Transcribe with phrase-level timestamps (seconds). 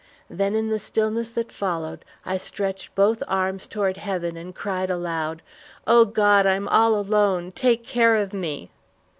[0.31, 5.43] Then in the stillness that followed, I stretched both arms toward heaven and cried aloud,
[5.85, 8.71] "O God, I'm all alone; take care of me!"